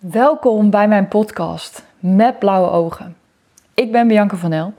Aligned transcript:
Welkom 0.00 0.70
bij 0.70 0.88
mijn 0.88 1.08
podcast 1.08 1.84
met 1.98 2.38
blauwe 2.38 2.70
ogen. 2.70 3.16
Ik 3.74 3.92
ben 3.92 4.08
Bianca 4.08 4.36
van 4.36 4.52
Elp 4.52 4.78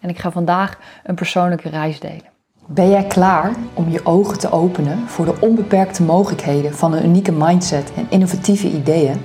en 0.00 0.08
ik 0.08 0.18
ga 0.18 0.30
vandaag 0.30 0.78
een 1.04 1.14
persoonlijke 1.14 1.68
reis 1.68 2.00
delen. 2.00 2.24
Ben 2.66 2.90
jij 2.90 3.04
klaar 3.04 3.52
om 3.74 3.88
je 3.90 4.06
ogen 4.06 4.38
te 4.38 4.50
openen 4.50 5.08
voor 5.08 5.24
de 5.24 5.34
onbeperkte 5.40 6.02
mogelijkheden 6.02 6.74
van 6.74 6.92
een 6.92 7.04
unieke 7.04 7.32
mindset 7.32 7.92
en 7.96 8.06
innovatieve 8.08 8.70
ideeën? 8.70 9.20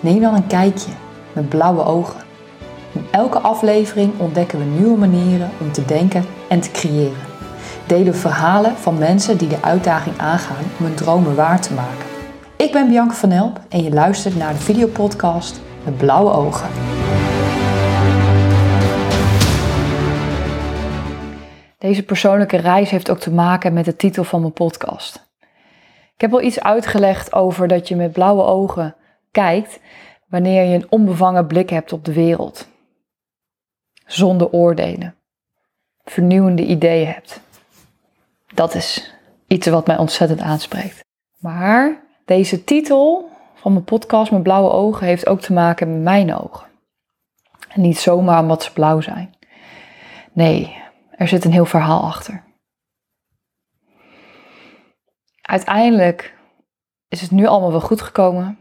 Neem 0.00 0.20
dan 0.20 0.34
een 0.34 0.46
kijkje 0.46 0.90
met 1.32 1.48
blauwe 1.48 1.84
ogen. 1.84 2.20
In 2.92 3.06
elke 3.10 3.38
aflevering 3.38 4.18
ontdekken 4.18 4.58
we 4.58 4.64
nieuwe 4.64 4.98
manieren 4.98 5.50
om 5.60 5.72
te 5.72 5.84
denken 5.84 6.24
en 6.48 6.60
te 6.60 6.70
creëren. 6.70 7.26
Delen 7.86 8.14
verhalen 8.14 8.76
van 8.76 8.98
mensen 8.98 9.38
die 9.38 9.48
de 9.48 9.62
uitdaging 9.62 10.18
aangaan 10.18 10.64
om 10.78 10.84
hun 10.84 10.94
dromen 10.94 11.34
waar 11.34 11.60
te 11.60 11.74
maken. 11.74 12.15
Ik 12.56 12.72
ben 12.72 12.88
Bianca 12.88 13.14
van 13.14 13.30
Elp 13.30 13.60
en 13.68 13.82
je 13.82 13.90
luistert 13.90 14.36
naar 14.36 14.52
de 14.52 14.58
videopodcast 14.58 15.60
met 15.84 15.96
blauwe 15.96 16.30
ogen. 16.30 16.68
Deze 21.78 22.04
persoonlijke 22.04 22.56
reis 22.56 22.90
heeft 22.90 23.10
ook 23.10 23.18
te 23.18 23.32
maken 23.32 23.72
met 23.72 23.84
de 23.84 23.96
titel 23.96 24.24
van 24.24 24.40
mijn 24.40 24.52
podcast. 24.52 25.14
Ik 26.14 26.20
heb 26.20 26.32
al 26.32 26.42
iets 26.42 26.60
uitgelegd 26.60 27.32
over 27.32 27.68
dat 27.68 27.88
je 27.88 27.96
met 27.96 28.12
blauwe 28.12 28.42
ogen 28.42 28.96
kijkt 29.30 29.80
wanneer 30.28 30.64
je 30.64 30.74
een 30.74 30.90
onbevangen 30.90 31.46
blik 31.46 31.70
hebt 31.70 31.92
op 31.92 32.04
de 32.04 32.12
wereld. 32.12 32.68
Zonder 34.06 34.50
oordelen. 34.50 35.14
Vernieuwende 36.04 36.64
ideeën 36.64 37.06
hebt. 37.06 37.40
Dat 38.54 38.74
is 38.74 39.14
iets 39.46 39.66
wat 39.66 39.86
mij 39.86 39.96
ontzettend 39.96 40.40
aanspreekt. 40.40 41.04
Maar 41.38 42.04
deze 42.26 42.64
titel 42.64 43.30
van 43.54 43.72
mijn 43.72 43.84
podcast 43.84 44.30
met 44.30 44.42
blauwe 44.42 44.70
ogen 44.70 45.06
heeft 45.06 45.26
ook 45.26 45.40
te 45.40 45.52
maken 45.52 45.92
met 45.92 46.02
mijn 46.02 46.34
ogen. 46.34 46.66
En 47.68 47.80
niet 47.80 47.98
zomaar 47.98 48.40
omdat 48.40 48.62
ze 48.62 48.72
blauw 48.72 49.00
zijn. 49.00 49.34
Nee, 50.32 50.82
er 51.10 51.28
zit 51.28 51.44
een 51.44 51.52
heel 51.52 51.66
verhaal 51.66 52.02
achter. 52.02 52.44
Uiteindelijk 55.42 56.34
is 57.08 57.20
het 57.20 57.30
nu 57.30 57.46
allemaal 57.46 57.70
wel 57.70 57.80
goed 57.80 58.00
gekomen. 58.00 58.58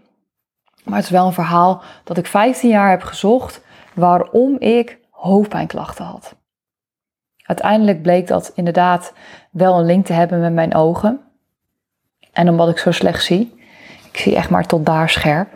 Maar 0.83 0.95
het 0.95 1.05
is 1.05 1.11
wel 1.11 1.25
een 1.25 1.33
verhaal 1.33 1.83
dat 2.03 2.17
ik 2.17 2.27
15 2.27 2.69
jaar 2.69 2.89
heb 2.89 3.02
gezocht 3.02 3.63
waarom 3.94 4.59
ik 4.59 5.00
hoofdpijnklachten 5.09 6.05
had. 6.05 6.35
Uiteindelijk 7.44 8.02
bleek 8.02 8.27
dat 8.27 8.52
inderdaad 8.55 9.13
wel 9.52 9.79
een 9.79 9.85
link 9.85 10.05
te 10.05 10.13
hebben 10.13 10.39
met 10.39 10.53
mijn 10.53 10.75
ogen. 10.75 11.34
En 12.36 12.50
omdat 12.50 12.69
ik 12.69 12.78
zo 12.78 12.91
slecht 12.91 13.23
zie. 13.23 13.64
Ik 14.11 14.19
zie 14.19 14.36
echt 14.36 14.50
maar 14.50 14.66
tot 14.66 14.86
daar 14.86 15.09
scherp. 15.09 15.50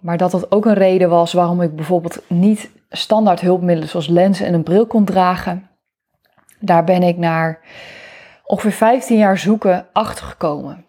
Maar 0.00 0.16
dat 0.16 0.30
dat 0.30 0.52
ook 0.52 0.64
een 0.66 0.74
reden 0.74 1.08
was 1.08 1.32
waarom 1.32 1.62
ik 1.62 1.76
bijvoorbeeld 1.76 2.22
niet 2.28 2.70
standaard 2.90 3.40
hulpmiddelen 3.40 3.88
zoals 3.88 4.08
lenzen 4.08 4.46
en 4.46 4.54
een 4.54 4.62
bril 4.62 4.86
kon 4.86 5.04
dragen. 5.04 5.68
Daar 6.60 6.84
ben 6.84 7.02
ik 7.02 7.16
naar 7.16 7.60
ongeveer 8.44 8.72
15 8.72 9.18
jaar 9.18 9.38
zoeken 9.38 9.86
achtergekomen. 9.92 10.84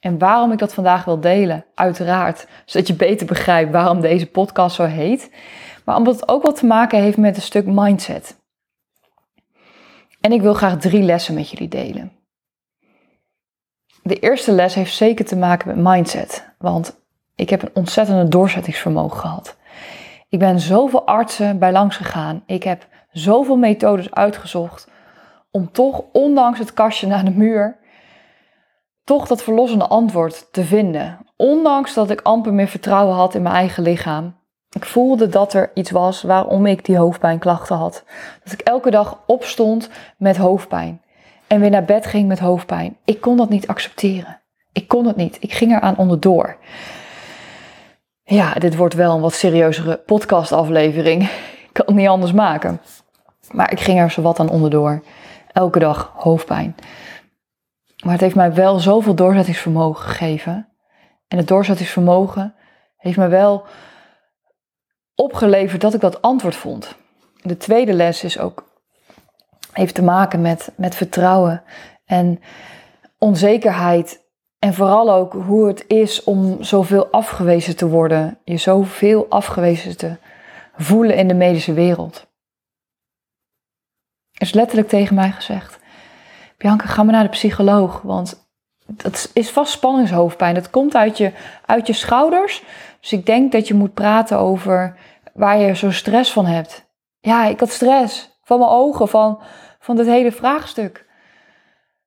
En 0.00 0.18
waarom 0.18 0.52
ik 0.52 0.58
dat 0.58 0.74
vandaag 0.74 1.04
wil 1.04 1.20
delen, 1.20 1.64
uiteraard, 1.74 2.46
zodat 2.64 2.88
je 2.88 2.94
beter 2.94 3.26
begrijpt 3.26 3.72
waarom 3.72 4.00
deze 4.00 4.26
podcast 4.26 4.76
zo 4.76 4.84
heet. 4.84 5.30
Maar 5.84 5.96
omdat 5.96 6.20
het 6.20 6.28
ook 6.28 6.42
wat 6.42 6.56
te 6.56 6.66
maken 6.66 7.00
heeft 7.00 7.16
met 7.16 7.36
een 7.36 7.42
stuk 7.42 7.66
mindset. 7.66 8.36
En 10.20 10.32
ik 10.32 10.40
wil 10.40 10.54
graag 10.54 10.78
drie 10.78 11.02
lessen 11.02 11.34
met 11.34 11.50
jullie 11.50 11.68
delen. 11.68 12.17
De 14.08 14.18
eerste 14.18 14.52
les 14.52 14.74
heeft 14.74 14.94
zeker 14.94 15.24
te 15.24 15.36
maken 15.36 15.68
met 15.68 15.92
mindset. 15.92 16.48
Want 16.58 17.00
ik 17.34 17.50
heb 17.50 17.62
een 17.62 17.70
ontzettende 17.74 18.28
doorzettingsvermogen 18.28 19.18
gehad. 19.18 19.56
Ik 20.28 20.38
ben 20.38 20.60
zoveel 20.60 21.06
artsen 21.06 21.58
bij 21.58 21.72
langs 21.72 21.96
gegaan. 21.96 22.42
Ik 22.46 22.62
heb 22.62 22.86
zoveel 23.10 23.56
methodes 23.56 24.10
uitgezocht. 24.10 24.90
Om 25.50 25.72
toch, 25.72 26.02
ondanks 26.12 26.58
het 26.58 26.72
kastje 26.72 27.06
naar 27.06 27.24
de 27.24 27.30
muur, 27.30 27.78
toch 29.04 29.26
dat 29.26 29.42
verlossende 29.42 29.86
antwoord 29.86 30.52
te 30.52 30.64
vinden. 30.64 31.18
Ondanks 31.36 31.94
dat 31.94 32.10
ik 32.10 32.20
amper 32.20 32.54
meer 32.54 32.68
vertrouwen 32.68 33.14
had 33.14 33.34
in 33.34 33.42
mijn 33.42 33.54
eigen 33.54 33.82
lichaam. 33.82 34.36
Ik 34.70 34.84
voelde 34.84 35.28
dat 35.28 35.52
er 35.52 35.70
iets 35.74 35.90
was 35.90 36.22
waarom 36.22 36.66
ik 36.66 36.84
die 36.84 36.96
hoofdpijnklachten 36.96 37.76
had. 37.76 38.04
Dat 38.44 38.52
ik 38.52 38.60
elke 38.60 38.90
dag 38.90 39.22
opstond 39.26 39.90
met 40.16 40.36
hoofdpijn 40.36 41.02
en 41.48 41.60
weer 41.60 41.70
naar 41.70 41.84
bed 41.84 42.06
ging 42.06 42.28
met 42.28 42.38
hoofdpijn. 42.38 42.96
Ik 43.04 43.20
kon 43.20 43.36
dat 43.36 43.48
niet 43.48 43.66
accepteren. 43.66 44.40
Ik 44.72 44.88
kon 44.88 45.06
het 45.06 45.16
niet. 45.16 45.36
Ik 45.40 45.52
ging 45.52 45.72
eraan 45.72 45.96
onderdoor. 45.96 46.56
Ja, 48.22 48.52
dit 48.54 48.76
wordt 48.76 48.94
wel 48.94 49.14
een 49.14 49.20
wat 49.20 49.34
serieuzere 49.34 49.96
podcastaflevering. 49.96 51.22
Ik 51.22 51.68
kan 51.72 51.86
het 51.86 51.94
niet 51.94 52.08
anders 52.08 52.32
maken. 52.32 52.80
Maar 53.50 53.72
ik 53.72 53.80
ging 53.80 53.98
er 53.98 54.10
zo 54.10 54.22
wat 54.22 54.40
aan 54.40 54.50
onderdoor. 54.50 55.02
Elke 55.52 55.78
dag 55.78 56.12
hoofdpijn. 56.14 56.74
Maar 58.04 58.12
het 58.12 58.20
heeft 58.20 58.34
mij 58.34 58.54
wel 58.54 58.78
zoveel 58.78 59.14
doorzettingsvermogen 59.14 60.04
gegeven. 60.04 60.68
En 61.28 61.38
het 61.38 61.48
doorzettingsvermogen 61.48 62.54
heeft 62.96 63.16
me 63.18 63.28
wel 63.28 63.64
opgeleverd 65.14 65.80
dat 65.80 65.94
ik 65.94 66.00
dat 66.00 66.22
antwoord 66.22 66.56
vond. 66.56 66.96
De 67.42 67.56
tweede 67.56 67.92
les 67.92 68.24
is 68.24 68.38
ook 68.38 68.67
heeft 69.78 69.94
te 69.94 70.02
maken 70.02 70.40
met, 70.40 70.72
met 70.76 70.94
vertrouwen 70.94 71.62
en 72.04 72.40
onzekerheid. 73.18 74.26
En 74.58 74.74
vooral 74.74 75.12
ook 75.12 75.32
hoe 75.32 75.66
het 75.66 75.84
is 75.86 76.24
om 76.24 76.62
zoveel 76.62 77.06
afgewezen 77.06 77.76
te 77.76 77.88
worden. 77.88 78.38
Je 78.44 78.56
zoveel 78.56 79.26
afgewezen 79.28 79.96
te 79.96 80.16
voelen 80.76 81.16
in 81.16 81.28
de 81.28 81.34
medische 81.34 81.72
wereld. 81.72 82.26
Er 84.32 84.42
is 84.42 84.52
letterlijk 84.52 84.88
tegen 84.88 85.14
mij 85.14 85.30
gezegd: 85.30 85.78
Bianca, 86.56 86.86
ga 86.86 87.02
maar 87.02 87.14
naar 87.14 87.22
de 87.22 87.28
psycholoog. 87.28 88.02
Want 88.02 88.48
dat 88.86 89.30
is 89.32 89.50
vast 89.50 89.72
spanningshoofdpijn. 89.72 90.54
Dat 90.54 90.70
komt 90.70 90.94
uit 90.94 91.18
je, 91.18 91.32
uit 91.66 91.86
je 91.86 91.92
schouders. 91.92 92.62
Dus 93.00 93.12
ik 93.12 93.26
denk 93.26 93.52
dat 93.52 93.68
je 93.68 93.74
moet 93.74 93.94
praten 93.94 94.38
over 94.38 94.96
waar 95.34 95.58
je 95.58 95.76
zo 95.76 95.90
stress 95.90 96.32
van 96.32 96.46
hebt. 96.46 96.86
Ja, 97.20 97.44
ik 97.44 97.60
had 97.60 97.70
stress 97.70 98.38
van 98.42 98.58
mijn 98.58 98.70
ogen, 98.70 99.08
van 99.08 99.40
van 99.88 99.96
dit 99.96 100.06
hele 100.06 100.32
vraagstuk. 100.32 101.06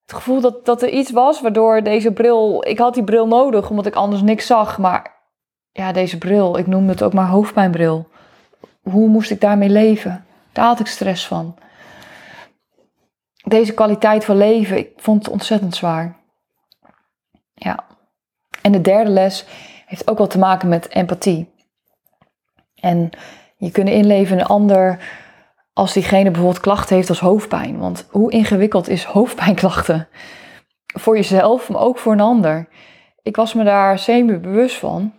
Het 0.01 0.13
gevoel 0.13 0.41
dat, 0.41 0.65
dat 0.65 0.81
er 0.81 0.89
iets 0.89 1.11
was 1.11 1.41
waardoor 1.41 1.83
deze 1.83 2.11
bril. 2.11 2.67
Ik 2.67 2.77
had 2.77 2.93
die 2.93 3.03
bril 3.03 3.27
nodig 3.27 3.69
omdat 3.69 3.85
ik 3.85 3.95
anders 3.95 4.21
niks 4.21 4.45
zag. 4.45 4.77
Maar 4.77 5.15
ja, 5.71 5.91
deze 5.91 6.17
bril, 6.17 6.57
ik 6.57 6.67
noemde 6.67 6.91
het 6.91 7.03
ook 7.03 7.13
maar 7.13 7.27
hoofdpijnbril. 7.27 8.07
Hoe 8.81 9.07
moest 9.07 9.31
ik 9.31 9.41
daarmee 9.41 9.69
leven? 9.69 10.25
Daar 10.51 10.65
had 10.65 10.79
ik 10.79 10.87
stress 10.87 11.27
van. 11.27 11.55
Deze 13.43 13.73
kwaliteit 13.73 14.25
van 14.25 14.37
leven, 14.37 14.77
ik 14.77 14.91
vond 14.95 15.23
het 15.23 15.33
ontzettend 15.33 15.75
zwaar. 15.75 16.17
Ja. 17.53 17.85
En 18.61 18.71
de 18.71 18.81
derde 18.81 19.09
les 19.09 19.45
heeft 19.85 20.09
ook 20.09 20.17
wel 20.17 20.27
te 20.27 20.39
maken 20.39 20.69
met 20.69 20.89
empathie. 20.89 21.53
En 22.75 23.09
je 23.57 23.71
kunnen 23.71 23.93
inleven 23.93 24.35
in 24.35 24.41
een 24.41 24.49
ander 24.49 24.99
als 25.73 25.93
diegene 25.93 26.31
bijvoorbeeld 26.31 26.59
klachten 26.59 26.95
heeft 26.95 27.09
als 27.09 27.19
hoofdpijn. 27.19 27.77
Want 27.77 28.07
hoe 28.09 28.31
ingewikkeld 28.31 28.87
is 28.87 29.03
hoofdpijnklachten? 29.03 30.07
Voor 30.85 31.15
jezelf, 31.15 31.69
maar 31.69 31.81
ook 31.81 31.97
voor 31.97 32.13
een 32.13 32.19
ander. 32.19 32.67
Ik 33.21 33.35
was 33.35 33.53
me 33.53 33.63
daar 33.63 33.99
semi-bewust 33.99 34.77
van. 34.77 35.13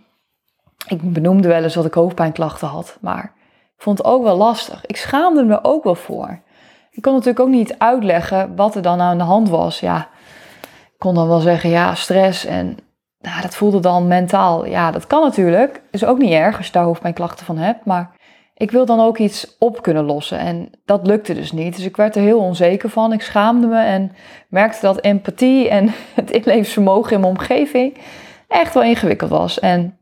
Ik 0.86 1.12
benoemde 1.12 1.48
wel 1.48 1.62
eens 1.62 1.74
dat 1.74 1.84
ik 1.84 1.94
hoofdpijnklachten 1.94 2.68
had, 2.68 2.98
maar 3.00 3.32
ik 3.76 3.82
vond 3.82 3.98
het 3.98 4.06
ook 4.06 4.22
wel 4.22 4.36
lastig. 4.36 4.86
Ik 4.86 4.96
schaamde 4.96 5.44
me 5.44 5.64
ook 5.64 5.84
wel 5.84 5.94
voor. 5.94 6.40
Ik 6.90 7.02
kon 7.02 7.12
natuurlijk 7.12 7.40
ook 7.40 7.48
niet 7.48 7.78
uitleggen 7.78 8.56
wat 8.56 8.74
er 8.74 8.82
dan 8.82 9.00
aan 9.00 9.18
de 9.18 9.24
hand 9.24 9.48
was. 9.48 9.80
Ja, 9.80 10.08
ik 10.62 10.98
kon 10.98 11.14
dan 11.14 11.28
wel 11.28 11.40
zeggen, 11.40 11.70
ja, 11.70 11.94
stress 11.94 12.44
en 12.44 12.76
nou, 13.18 13.42
dat 13.42 13.54
voelde 13.54 13.80
dan 13.80 14.08
mentaal. 14.08 14.66
Ja, 14.66 14.90
dat 14.90 15.06
kan 15.06 15.22
natuurlijk. 15.22 15.82
Is 15.90 16.04
ook 16.04 16.18
niet 16.18 16.32
erg 16.32 16.56
als 16.56 16.66
je 16.66 16.72
daar 16.72 16.84
hoofdpijnklachten 16.84 17.46
van 17.46 17.56
hebt, 17.58 17.84
maar 17.84 18.10
ik 18.54 18.70
wil 18.70 18.86
dan 18.86 19.00
ook 19.00 19.18
iets 19.18 19.56
op 19.58 19.82
kunnen 19.82 20.04
lossen. 20.04 20.38
En 20.38 20.70
dat 20.84 21.06
lukte 21.06 21.34
dus 21.34 21.52
niet. 21.52 21.76
Dus 21.76 21.84
ik 21.84 21.96
werd 21.96 22.16
er 22.16 22.22
heel 22.22 22.38
onzeker 22.38 22.88
van. 22.88 23.12
Ik 23.12 23.22
schaamde 23.22 23.66
me 23.66 23.80
en 23.80 24.12
merkte 24.48 24.80
dat 24.80 25.00
empathie 25.00 25.68
en 25.68 25.90
het 26.14 26.30
inlevensvermogen 26.30 27.12
in 27.12 27.20
mijn 27.20 27.32
omgeving 27.32 27.96
echt 28.48 28.74
wel 28.74 28.82
ingewikkeld 28.82 29.30
was. 29.30 29.60
En 29.60 29.98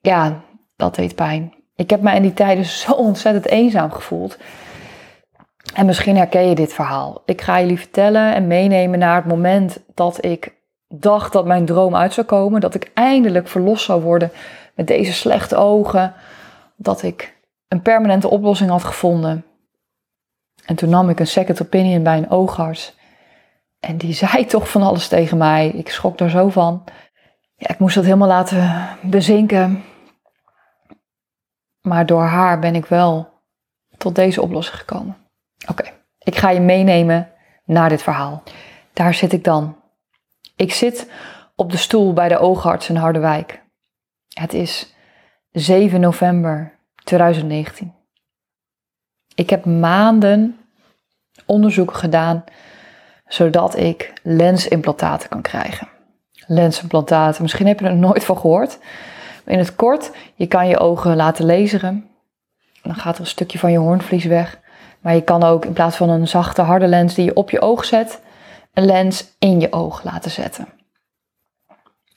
ja, 0.00 0.40
dat 0.76 0.94
deed 0.94 1.14
pijn. 1.14 1.54
Ik 1.76 1.90
heb 1.90 2.00
me 2.00 2.14
in 2.14 2.22
die 2.22 2.34
tijden 2.34 2.64
zo 2.64 2.92
ontzettend 2.92 3.46
eenzaam 3.46 3.90
gevoeld. 3.90 4.38
En 5.74 5.86
misschien 5.86 6.16
herken 6.16 6.48
je 6.48 6.54
dit 6.54 6.72
verhaal. 6.72 7.22
Ik 7.24 7.40
ga 7.40 7.60
jullie 7.60 7.78
vertellen 7.78 8.34
en 8.34 8.46
meenemen 8.46 8.98
naar 8.98 9.16
het 9.16 9.26
moment 9.26 9.82
dat 9.94 10.24
ik 10.24 10.54
dacht 10.88 11.32
dat 11.32 11.46
mijn 11.46 11.64
droom 11.64 11.96
uit 11.96 12.12
zou 12.12 12.26
komen. 12.26 12.60
Dat 12.60 12.74
ik 12.74 12.90
eindelijk 12.94 13.48
verlost 13.48 13.84
zou 13.84 14.02
worden 14.02 14.30
met 14.74 14.86
deze 14.86 15.12
slechte 15.12 15.56
ogen 15.56 16.14
dat 16.82 17.02
ik 17.02 17.40
een 17.68 17.82
permanente 17.82 18.28
oplossing 18.28 18.70
had 18.70 18.84
gevonden. 18.84 19.44
En 20.64 20.76
toen 20.76 20.88
nam 20.88 21.08
ik 21.08 21.20
een 21.20 21.26
second 21.26 21.62
opinion 21.62 22.02
bij 22.02 22.18
een 22.18 22.30
oogarts. 22.30 22.96
En 23.80 23.96
die 23.96 24.12
zei 24.24 24.44
toch 24.44 24.70
van 24.70 24.82
alles 24.82 25.08
tegen 25.08 25.38
mij. 25.38 25.68
Ik 25.68 25.88
schrok 25.88 26.18
daar 26.18 26.30
zo 26.30 26.48
van. 26.48 26.84
Ja, 27.56 27.68
ik 27.68 27.78
moest 27.78 27.94
dat 27.94 28.04
helemaal 28.04 28.28
laten 28.28 28.88
bezinken. 29.02 29.84
Maar 31.80 32.06
door 32.06 32.22
haar 32.22 32.58
ben 32.58 32.74
ik 32.74 32.86
wel 32.86 33.28
tot 33.96 34.14
deze 34.14 34.42
oplossing 34.42 34.76
gekomen. 34.76 35.16
Oké, 35.68 35.84
ik 36.18 36.36
ga 36.36 36.50
je 36.50 36.60
meenemen 36.60 37.30
naar 37.64 37.88
dit 37.88 38.02
verhaal. 38.02 38.42
Daar 38.92 39.14
zit 39.14 39.32
ik 39.32 39.44
dan. 39.44 39.76
Ik 40.56 40.72
zit 40.72 41.10
op 41.56 41.70
de 41.70 41.76
stoel 41.76 42.12
bij 42.12 42.28
de 42.28 42.38
oogarts 42.38 42.88
in 42.88 42.96
Harderwijk. 42.96 43.62
Het 44.28 44.54
is 44.54 44.94
7 45.52 46.00
november 46.00 46.72
2019. 47.04 47.94
Ik 49.34 49.50
heb 49.50 49.64
maanden 49.64 50.58
onderzoeken 51.46 51.96
gedaan 51.96 52.44
zodat 53.26 53.76
ik 53.76 54.12
lensimplantaten 54.22 55.28
kan 55.28 55.42
krijgen. 55.42 55.88
Lensimplantaten, 56.46 57.42
misschien 57.42 57.66
heb 57.66 57.80
je 57.80 57.86
er 57.86 57.96
nooit 57.96 58.24
van 58.24 58.38
gehoord. 58.38 58.78
In 59.44 59.58
het 59.58 59.74
kort, 59.74 60.10
je 60.34 60.46
kan 60.46 60.68
je 60.68 60.78
ogen 60.78 61.16
laten 61.16 61.44
laseren. 61.44 62.08
Dan 62.82 62.94
gaat 62.94 63.14
er 63.14 63.20
een 63.20 63.26
stukje 63.26 63.58
van 63.58 63.72
je 63.72 63.78
hoornvlies 63.78 64.24
weg. 64.24 64.60
Maar 65.00 65.14
je 65.14 65.22
kan 65.22 65.42
ook 65.42 65.64
in 65.64 65.72
plaats 65.72 65.96
van 65.96 66.08
een 66.08 66.28
zachte, 66.28 66.62
harde 66.62 66.86
lens 66.86 67.14
die 67.14 67.24
je 67.24 67.34
op 67.34 67.50
je 67.50 67.60
oog 67.60 67.84
zet, 67.84 68.20
een 68.72 68.84
lens 68.84 69.32
in 69.38 69.60
je 69.60 69.72
oog 69.72 70.04
laten 70.04 70.30
zetten. 70.30 70.68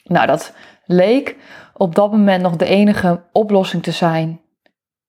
Nou, 0.03 0.27
dat 0.27 0.53
leek 0.85 1.35
op 1.77 1.95
dat 1.95 2.11
moment 2.11 2.41
nog 2.41 2.55
de 2.55 2.65
enige 2.65 3.23
oplossing 3.31 3.83
te 3.83 3.91
zijn. 3.91 4.41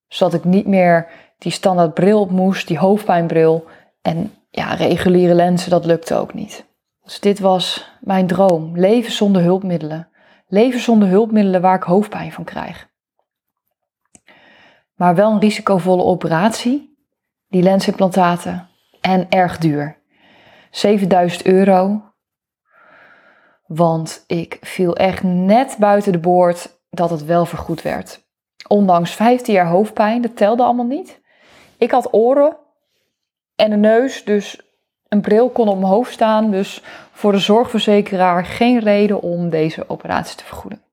Zodat 0.09 0.35
ik 0.35 0.45
niet 0.45 0.67
meer 0.67 1.09
die 1.39 1.53
standaard 1.53 1.95
bril 1.95 2.21
op 2.21 2.31
moest, 2.31 2.69
die 2.69 2.79
hoofdpijnbril. 2.79 3.67
En 4.03 4.33
ja, 4.51 4.75
reguliere 4.75 5.35
lenzen, 5.35 5.71
dat 5.71 5.85
lukte 5.85 6.15
ook 6.15 6.35
niet. 6.35 6.67
Dus 7.03 7.21
dit 7.21 7.39
was 7.39 7.91
mijn 8.01 8.27
droom. 8.27 8.79
Leven 8.79 9.13
zonder 9.13 9.43
hulpmiddelen. 9.43 10.09
Leven 10.47 10.81
zonder 10.81 11.09
hulpmiddelen 11.09 11.61
waar 11.61 11.77
ik 11.77 11.83
hoofdpijn 11.83 12.33
van 12.33 12.45
krijg. 12.45 12.89
Maar 14.95 15.15
wel 15.15 15.33
een 15.33 15.41
risicovolle 15.41 16.03
operatie, 16.03 16.97
die 17.49 17.63
lensimplantaten, 17.63 18.69
en 19.01 19.27
erg 19.29 19.59
duur. 19.59 19.99
7000 20.71 21.45
euro. 21.47 22.03
Want 23.67 24.25
ik 24.27 24.59
viel 24.61 24.97
echt 24.97 25.23
net 25.23 25.77
buiten 25.79 26.13
de 26.13 26.19
boord 26.19 26.79
dat 26.91 27.11
het 27.11 27.25
wel 27.25 27.45
vergoed 27.45 27.83
werd. 27.83 28.25
Ondanks 28.69 29.13
15 29.13 29.55
jaar 29.55 29.67
hoofdpijn, 29.67 30.23
dat 30.23 30.37
telde 30.37 30.63
allemaal 30.63 30.87
niet. 30.87 31.21
Ik 31.79 31.91
had 31.91 32.13
oren 32.13 32.57
en 33.57 33.73
een 33.73 33.81
neus, 33.81 34.25
dus 34.25 34.61
een 35.09 35.21
bril 35.21 35.51
kon 35.51 35.69
op 35.69 35.79
mijn 35.79 35.93
hoofd 35.93 36.13
staan. 36.13 36.51
Dus 36.51 36.83
voor 37.13 37.33
de 37.33 37.39
zorgverzekeraar 37.39 38.45
geen 38.45 38.79
reden 38.79 39.21
om 39.21 39.51
deze 39.51 39.89
operatie 39.89 40.37
te 40.37 40.45
vergoeden. 40.45 40.85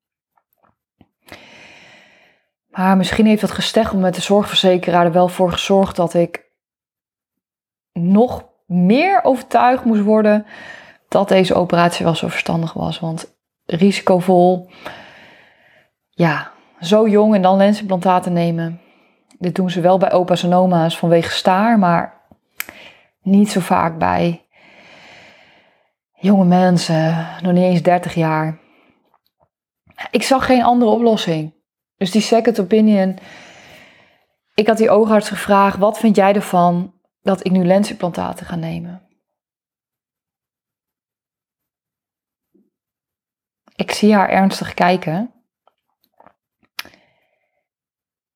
Maar 2.68 2.98
misschien 2.98 3.26
heeft 3.26 3.42
het 3.42 3.52
om 3.94 4.00
met 4.00 4.16
de 4.16 4.22
zorgverzekeraar 4.22 5.06
er 5.06 5.12
wel 5.12 5.28
voor 5.28 5.52
gezorgd 5.52 5.96
dat 5.96 6.14
ik 6.14 6.52
nog 7.94 8.50
meer 8.66 9.24
overtuigd 9.24 9.86
moest 9.86 10.02
worden 10.02 10.46
dat 11.14 11.28
deze 11.28 11.54
operatie 11.56 12.06
wel 12.06 12.16
zo 12.16 12.28
verstandig 12.28 12.74
was. 12.74 13.00
Want 13.00 13.36
risicovol, 13.66 14.70
ja, 16.10 16.52
zo 16.80 17.08
jong 17.08 17.36
en 17.36 17.42
dan 17.42 17.58
lensimplantaten 17.58 18.34
nemen. 18.34 18.82
Dit 19.40 19.56
doen 19.56 19.70
ze 19.70 19.82
wel 19.82 19.98
bij 19.98 20.12
opa's 20.12 20.44
en 20.44 20.54
oma's 20.54 20.98
vanwege 20.98 21.32
staar, 21.32 21.80
maar 21.80 22.22
niet 23.22 23.52
zo 23.52 23.60
vaak 23.60 23.98
bij 23.98 24.46
jonge 26.14 26.46
mensen, 26.46 27.28
nog 27.42 27.54
niet 27.54 27.64
eens 27.64 27.82
30 27.82 28.14
jaar. 28.14 28.60
Ik 30.12 30.24
zag 30.24 30.46
geen 30.46 30.64
andere 30.64 30.92
oplossing. 30.92 31.54
Dus 31.98 32.12
die 32.12 32.22
second 32.22 32.60
opinion. 32.60 33.18
Ik 34.54 34.68
had 34.68 34.78
die 34.78 34.90
oogarts 34.90 35.30
gevraagd: 35.30 35.78
wat 35.78 36.00
vind 36.00 36.16
jij 36.16 36.34
ervan 36.34 36.94
dat 37.22 37.46
ik 37.46 37.52
nu 37.52 37.66
lensimplantaten 37.66 38.46
ga 38.46 38.56
nemen? 38.56 39.03
Ik 43.84 43.92
zie 43.92 44.14
haar 44.14 44.30
ernstig 44.30 44.74
kijken. 44.74 45.32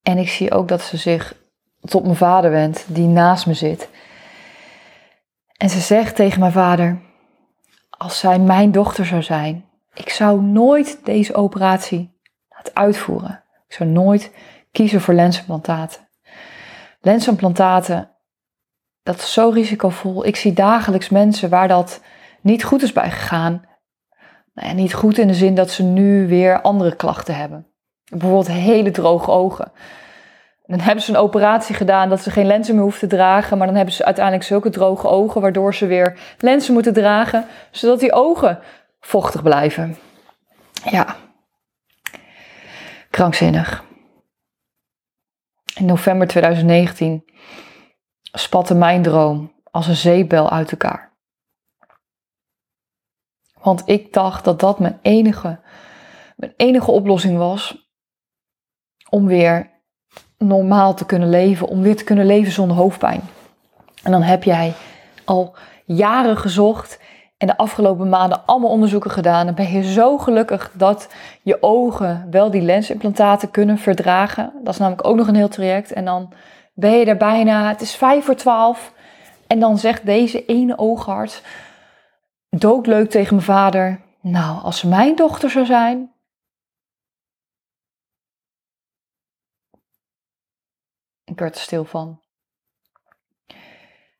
En 0.01 0.17
ik 0.17 0.29
zie 0.29 0.51
ook 0.51 0.67
dat 0.67 0.81
ze 0.81 0.97
zich 0.97 1.35
tot 1.81 2.03
mijn 2.03 2.15
vader 2.15 2.51
wendt, 2.51 2.85
die 2.87 3.07
naast 3.07 3.45
me 3.45 3.53
zit. 3.53 3.89
En 5.57 5.69
ze 5.69 5.79
zegt 5.79 6.15
tegen 6.15 6.39
mijn 6.39 6.51
vader: 6.51 7.01
Als 7.89 8.19
zij 8.19 8.39
mijn 8.39 8.71
dochter 8.71 9.05
zou 9.05 9.21
zijn, 9.21 9.65
ik 9.93 10.09
zou 10.09 10.41
nooit 10.41 11.05
deze 11.05 11.33
operatie 11.33 12.19
laten 12.49 12.75
uitvoeren. 12.75 13.43
Ik 13.67 13.75
zou 13.75 13.89
nooit 13.89 14.31
kiezen 14.71 15.01
voor 15.01 15.13
lensimplantaten. 15.13 16.07
Lensimplantaten, 16.99 18.11
dat 19.03 19.15
is 19.15 19.33
zo 19.33 19.49
risicovol. 19.49 20.25
Ik 20.25 20.35
zie 20.35 20.53
dagelijks 20.53 21.09
mensen 21.09 21.49
waar 21.49 21.67
dat 21.67 22.01
niet 22.41 22.63
goed 22.63 22.81
is 22.81 22.93
bij 22.93 23.11
gegaan. 23.11 23.75
Nou 24.61 24.73
niet 24.73 24.93
goed 24.93 25.17
in 25.17 25.27
de 25.27 25.33
zin 25.33 25.55
dat 25.55 25.71
ze 25.71 25.83
nu 25.83 26.27
weer 26.27 26.61
andere 26.61 26.95
klachten 26.95 27.35
hebben. 27.35 27.67
Bijvoorbeeld 28.09 28.47
hele 28.47 28.91
droge 28.91 29.31
ogen. 29.31 29.71
Dan 30.65 30.79
hebben 30.79 31.03
ze 31.03 31.11
een 31.11 31.17
operatie 31.17 31.75
gedaan 31.75 32.09
dat 32.09 32.21
ze 32.21 32.31
geen 32.31 32.45
lenzen 32.45 32.73
meer 32.73 32.83
hoeven 32.83 33.09
te 33.09 33.15
dragen. 33.15 33.57
Maar 33.57 33.67
dan 33.67 33.75
hebben 33.75 33.93
ze 33.93 34.05
uiteindelijk 34.05 34.45
zulke 34.45 34.69
droge 34.69 35.07
ogen, 35.07 35.41
waardoor 35.41 35.73
ze 35.73 35.85
weer 35.85 36.19
lenzen 36.39 36.73
moeten 36.73 36.93
dragen, 36.93 37.45
zodat 37.71 37.99
die 37.99 38.13
ogen 38.13 38.59
vochtig 38.99 39.43
blijven. 39.43 39.97
Ja, 40.89 41.15
krankzinnig. 43.09 43.83
In 45.75 45.85
november 45.85 46.27
2019 46.27 47.25
spatte 48.21 48.75
mijn 48.75 49.01
droom 49.01 49.53
als 49.71 49.87
een 49.87 49.95
zeepbel 49.95 50.49
uit 50.49 50.71
elkaar. 50.71 51.16
Want 53.67 53.83
ik 53.85 54.13
dacht 54.13 54.43
dat 54.43 54.59
dat 54.59 54.79
mijn 54.79 54.99
enige, 55.01 55.59
mijn 56.35 56.53
enige 56.57 56.91
oplossing 56.91 57.37
was 57.37 57.89
om 59.09 59.25
weer 59.25 59.69
normaal 60.37 60.93
te 60.93 61.05
kunnen 61.05 61.29
leven, 61.29 61.67
om 61.67 61.81
weer 61.81 61.95
te 61.95 62.03
kunnen 62.03 62.25
leven 62.25 62.51
zonder 62.51 62.77
hoofdpijn. 62.77 63.21
En 64.03 64.11
dan 64.11 64.21
heb 64.21 64.43
jij 64.43 64.73
al 65.25 65.55
jaren 65.85 66.37
gezocht 66.37 66.99
en 67.37 67.47
de 67.47 67.57
afgelopen 67.57 68.09
maanden 68.09 68.45
allemaal 68.45 68.69
onderzoeken 68.69 69.11
gedaan. 69.11 69.45
Dan 69.45 69.55
ben 69.55 69.71
je 69.71 69.91
zo 69.91 70.17
gelukkig 70.17 70.71
dat 70.73 71.09
je 71.41 71.57
ogen 71.61 72.27
wel 72.31 72.51
die 72.51 72.61
lensimplantaten 72.61 73.51
kunnen 73.51 73.77
verdragen. 73.77 74.51
Dat 74.63 74.73
is 74.73 74.79
namelijk 74.79 75.07
ook 75.07 75.15
nog 75.15 75.27
een 75.27 75.35
heel 75.35 75.47
traject. 75.47 75.93
En 75.93 76.05
dan 76.05 76.33
ben 76.73 76.91
je 76.91 77.05
er 77.05 77.17
bijna, 77.17 77.67
het 77.67 77.81
is 77.81 77.95
vijf 77.95 78.25
voor 78.25 78.35
twaalf. 78.35 78.93
En 79.47 79.59
dan 79.59 79.77
zegt 79.77 80.05
deze 80.05 80.45
ene 80.45 80.77
oogarts 80.77 81.41
doodleuk 82.57 83.09
tegen 83.09 83.35
mijn 83.35 83.47
vader. 83.47 84.01
Nou, 84.21 84.61
als 84.63 84.79
ze 84.79 84.87
mijn 84.87 85.15
dochter 85.15 85.49
zou 85.49 85.65
zijn, 85.65 86.11
Ik 91.27 91.39
werd 91.39 91.55
er 91.55 91.61
stil 91.61 91.85
van. 91.85 92.21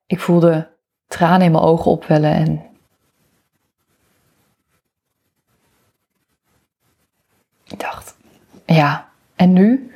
Ik 0.05 0.19
voelde 0.19 0.75
tranen 1.07 1.45
in 1.45 1.51
mijn 1.51 1.63
ogen 1.63 1.91
opwellen 1.91 2.33
en 2.33 2.65
ik 7.63 7.79
dacht, 7.79 8.17
ja, 8.65 9.09
en 9.35 9.53
nu? 9.53 9.95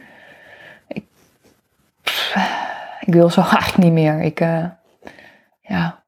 Ik, 0.88 1.05
wil 3.00 3.29
zo 3.29 3.41
eigenlijk 3.50 3.77
niet 3.77 3.91
meer. 3.91 4.21
Ik, 4.21 4.39
uh, 4.39 4.69
ja, 5.62 6.00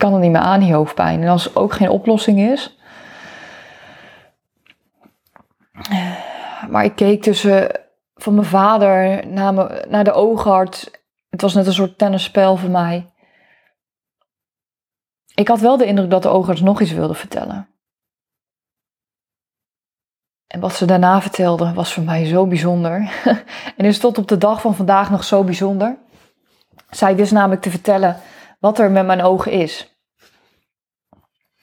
kan 0.00 0.14
er 0.14 0.20
niet 0.20 0.30
meer 0.30 0.40
aan, 0.40 0.60
die 0.60 0.74
hoofdpijn. 0.74 1.22
En 1.22 1.28
als 1.28 1.46
er 1.46 1.56
ook 1.56 1.72
geen 1.72 1.90
oplossing 1.90 2.40
is. 2.40 2.78
Maar 6.68 6.84
ik 6.84 6.96
keek 6.96 7.22
tussen 7.22 7.70
van 8.14 8.34
mijn 8.34 8.46
vader 8.46 9.26
naar, 9.26 9.54
me, 9.54 9.84
naar 9.88 10.04
de 10.04 10.12
oogarts. 10.12 10.90
Het 11.28 11.40
was 11.40 11.54
net 11.54 11.66
een 11.66 11.72
soort 11.72 11.98
tennisspel 11.98 12.56
voor 12.56 12.70
mij. 12.70 13.10
Ik 15.34 15.48
had 15.48 15.60
wel 15.60 15.76
de 15.76 15.86
indruk 15.86 16.10
dat 16.10 16.22
de 16.22 16.28
oogarts 16.28 16.60
nog 16.60 16.80
iets 16.80 16.92
wilde 16.92 17.14
vertellen. 17.14 17.68
En 20.46 20.60
wat 20.60 20.74
ze 20.74 20.84
daarna 20.84 21.20
vertelde 21.20 21.72
was 21.72 21.92
voor 21.92 22.02
mij 22.02 22.26
zo 22.26 22.46
bijzonder. 22.46 23.12
en 23.76 23.84
is 23.84 23.98
tot 23.98 24.18
op 24.18 24.28
de 24.28 24.38
dag 24.38 24.60
van 24.60 24.74
vandaag 24.74 25.10
nog 25.10 25.24
zo 25.24 25.44
bijzonder. 25.44 25.96
Zij 26.90 27.16
wist 27.16 27.32
namelijk 27.32 27.62
te 27.62 27.70
vertellen 27.70 28.20
wat 28.60 28.78
er 28.78 28.90
met 28.90 29.06
mijn 29.06 29.22
ogen 29.22 29.52
is. 29.52 29.94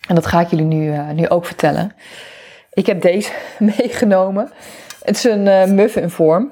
En 0.08 0.16
dat 0.16 0.26
ga 0.26 0.42
ik 0.42 0.48
jullie 0.48 0.66
nu, 0.66 0.92
uh, 0.92 1.10
nu 1.10 1.30
ook 1.30 1.46
vertellen. 1.46 1.96
Ik 2.72 2.86
heb 2.86 3.02
deze 3.02 3.32
meegenomen. 3.78 4.52
Het 5.04 5.16
is 5.16 5.24
een 5.24 5.46
uh, 5.46 5.66
muffinvorm. 5.66 6.52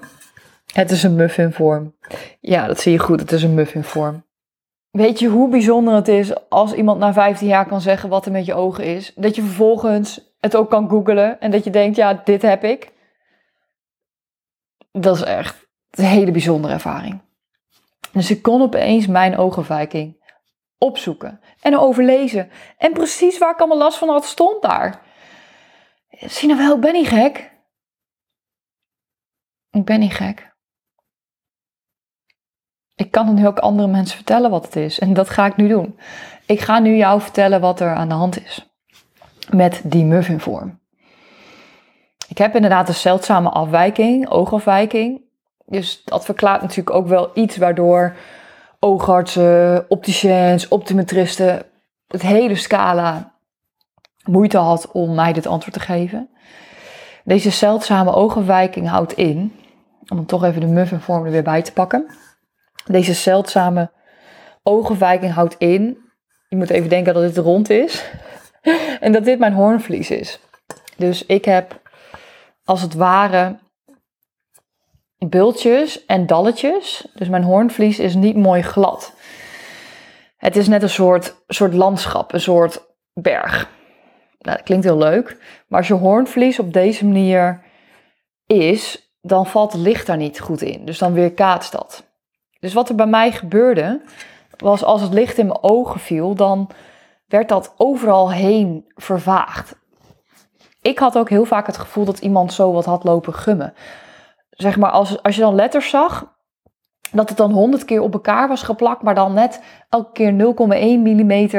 Het 0.74 0.92
is 0.92 1.04
een 1.04 1.16
muffinvorm. 1.16 1.96
Ja, 2.40 2.68
dat 2.68 2.80
zie 2.80 2.92
je 2.92 3.00
goed. 3.00 3.20
Het 3.20 3.32
is 3.32 3.44
een 3.44 3.54
muffinvorm. 3.54 4.26
Weet 4.92 5.20
je 5.20 5.28
hoe 5.28 5.50
bijzonder 5.50 5.94
het 5.94 6.08
is 6.08 6.50
als 6.50 6.74
iemand 6.74 7.00
na 7.00 7.14
15 7.14 7.48
jaar 7.48 7.66
kan 7.66 7.82
zeggen 7.82 8.10
wat 8.10 8.26
er 8.26 8.32
met 8.32 8.46
je 8.46 8.54
ogen 8.54 8.84
is? 8.84 9.12
Dat 9.16 9.36
je 9.36 9.42
vervolgens 9.42 10.36
het 10.40 10.56
ook 10.56 10.70
kan 10.70 10.90
googlen 10.90 11.40
en 11.40 11.52
dat 11.52 11.64
je 11.64 11.70
denkt, 11.70 11.96
ja, 11.96 12.22
dit 12.24 12.42
heb 12.42 12.64
ik. 12.64 12.92
Dat 14.92 15.16
is 15.16 15.24
echt 15.24 15.68
een 15.92 16.06
hele 16.06 16.32
bijzondere 16.32 16.74
ervaring. 16.74 17.22
Dus 18.12 18.32
ik 18.32 18.42
kon 18.42 18.62
opeens 18.62 19.08
mijn 19.08 19.38
oogafwijking 19.38 20.25
opzoeken 20.86 21.42
en 21.62 21.78
overlezen. 21.78 22.50
En 22.78 22.94
precies 22.94 23.38
waar 23.38 23.52
ik 23.52 23.60
allemaal 23.60 23.78
last 23.78 23.98
van 23.98 24.10
had, 24.10 24.26
stond 24.26 24.62
daar. 24.62 25.02
Zie 26.10 26.48
nou 26.48 26.60
wel, 26.60 26.76
ik 26.76 26.82
ben 26.82 26.94
niet 26.94 27.08
gek. 27.08 27.52
Ik 29.72 29.86
ben 29.86 30.00
niet 30.00 30.14
gek. 30.14 30.54
Ik 32.96 33.12
kan 33.12 33.28
het 33.28 33.36
nu 33.36 33.48
ook 33.48 33.60
andere 33.60 33.88
mensen 33.88 34.16
vertellen 34.16 34.50
wat 34.50 34.66
het 34.66 34.76
is. 34.76 35.00
En 35.00 35.14
dat 35.14 35.30
ga 35.30 35.46
ik 35.46 35.56
nu 35.56 35.68
doen. 35.68 36.00
Ik 36.46 36.60
ga 36.60 36.80
nu 36.80 36.96
jou 36.96 37.22
vertellen 37.22 37.62
wat 37.62 37.80
er 37.80 37.96
aan 37.96 38.10
de 38.10 38.14
hand 38.14 38.44
is. 38.46 38.78
Met 39.50 39.82
die 39.84 40.04
muffinvorm. 40.04 40.80
Ik 42.28 42.38
heb 42.38 42.56
inderdaad 42.56 42.88
een 42.88 42.94
zeldzame 42.94 43.50
afwijking, 43.50 44.30
oogafwijking. 44.30 45.22
Dus 45.66 46.04
dat 46.04 46.26
verklaart 46.26 46.62
natuurlijk 46.62 46.96
ook 46.96 47.08
wel 47.08 47.32
iets 47.34 47.58
waardoor 47.58 48.16
oogartsen, 48.86 49.86
opticiens, 49.90 50.68
optometristen, 50.68 51.66
het 52.08 52.22
hele 52.22 52.56
scala 52.56 53.34
moeite 54.24 54.58
had 54.58 54.92
om 54.92 55.16
mij 55.16 55.34
dit 55.34 55.48
antwoord 55.48 55.74
te 55.74 55.80
geven. 55.80 56.30
Deze 57.24 57.50
zeldzame 57.50 58.14
oogafwijking 58.14 58.88
houdt 58.88 59.14
in, 59.14 59.56
om 60.08 60.26
toch 60.26 60.44
even 60.44 60.62
de 60.62 60.68
muffinvorm 60.68 61.26
er 61.26 61.32
weer 61.32 61.44
bij 61.44 61.62
te 61.62 61.74
pakken. 61.74 62.06
Deze 62.86 63.14
zeldzame 63.14 63.92
oogafwijking 64.64 65.34
houdt 65.34 65.56
in, 65.58 65.98
je 66.50 66.56
moet 66.56 66.70
even 66.70 66.90
denken 66.90 67.14
dat 67.14 67.24
dit 67.24 67.38
rond 67.38 67.70
is 67.70 68.06
en 69.00 69.12
dat 69.12 69.26
dit 69.26 69.40
mijn 69.40 69.54
hoornvlies 69.54 70.10
is. 70.12 70.40
Dus 70.98 71.26
ik 71.26 71.46
heb 71.46 71.82
als 72.64 72.82
het 72.82 72.94
ware 72.94 73.58
bultjes 75.30 76.06
en 76.06 76.28
dalletjes. 76.28 77.08
Dus 77.14 77.30
mijn 77.30 77.44
hoornvlies 77.44 78.00
is 78.00 78.16
niet 78.16 78.36
mooi 78.36 78.62
glad. 78.62 79.14
Het 80.38 80.56
is 80.56 80.68
net 80.68 80.82
een 80.82 80.90
soort, 80.90 81.36
soort 81.48 81.74
landschap, 81.74 82.34
een 82.34 82.42
soort 82.42 82.82
berg. 83.14 83.70
Nou, 84.40 84.58
dat 84.58 84.66
klinkt 84.66 84.86
heel 84.86 84.98
leuk. 84.98 85.38
Maar 85.68 85.80
als 85.80 85.88
je 85.88 85.94
hoornvlies 85.94 86.60
op 86.60 86.74
deze 86.74 87.06
manier 87.06 87.64
is, 88.46 89.14
dan 89.22 89.46
valt 89.46 89.74
het 89.74 89.82
licht 89.82 90.08
daar 90.08 90.18
niet 90.18 90.40
goed 90.40 90.62
in. 90.62 90.86
Dus 90.86 90.98
dan 90.98 91.14
weerkaatst 91.14 91.72
dat. 91.72 92.04
Dus 92.60 92.74
wat 92.74 92.90
er 92.90 92.96
bij 92.96 93.08
mij 93.08 93.32
gebeurde, 93.32 94.02
was 94.58 94.84
als 94.84 95.02
het 95.02 95.14
licht 95.14 95.38
in 95.38 95.48
mijn 95.48 95.64
ogen 95.64 96.00
viel, 96.00 96.36
dan 96.36 96.70
werd 97.28 97.50
dat 97.50 97.74
overal 97.78 98.32
heen 98.32 98.86
vervaagd. 98.96 99.76
Ik 100.82 101.00
had 101.00 101.18
ook 101.18 101.30
heel 101.30 101.46
vaak 101.46 101.66
het 101.66 101.78
gevoel 101.78 102.06
dat 102.06 102.20
iemand 102.20 102.54
zo 102.54 102.72
wat 102.72 102.86
had 102.86 103.04
lopen 103.04 103.34
gummen. 103.34 103.74
Zeg 104.56 104.78
maar, 104.78 104.92
als, 104.92 105.24
als 105.24 105.36
je 105.36 105.42
dan 105.42 105.56
letters 105.56 105.90
zag, 105.90 106.34
dat 107.12 107.30
het 107.30 107.38
dan 107.38 107.52
honderd 107.52 107.86
keer 107.86 108.02
op 108.02 108.14
elkaar 108.14 108.48
was 108.48 108.64
geplakt, 108.64 109.02
maar 109.02 109.16
dan 109.16 109.34
net 109.34 109.62
elke 109.90 110.12
keer 110.12 110.32
0,1 110.32 110.38
mm 111.00 111.50